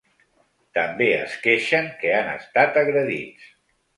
[0.77, 3.53] També es queixen que han estat agredits.